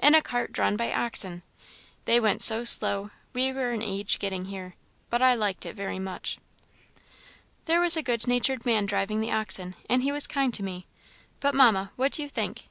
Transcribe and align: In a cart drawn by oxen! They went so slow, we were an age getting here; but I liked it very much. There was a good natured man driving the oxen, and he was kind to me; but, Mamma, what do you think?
In 0.00 0.16
a 0.16 0.20
cart 0.22 0.50
drawn 0.52 0.76
by 0.76 0.92
oxen! 0.92 1.44
They 2.04 2.18
went 2.18 2.42
so 2.42 2.64
slow, 2.64 3.12
we 3.32 3.52
were 3.52 3.70
an 3.70 3.80
age 3.80 4.18
getting 4.18 4.46
here; 4.46 4.74
but 5.08 5.22
I 5.22 5.36
liked 5.36 5.64
it 5.64 5.76
very 5.76 6.00
much. 6.00 6.36
There 7.66 7.78
was 7.78 7.96
a 7.96 8.02
good 8.02 8.26
natured 8.26 8.66
man 8.66 8.86
driving 8.86 9.20
the 9.20 9.30
oxen, 9.30 9.76
and 9.88 10.02
he 10.02 10.10
was 10.10 10.26
kind 10.26 10.52
to 10.54 10.64
me; 10.64 10.88
but, 11.38 11.54
Mamma, 11.54 11.92
what 11.94 12.10
do 12.10 12.22
you 12.24 12.28
think? 12.28 12.64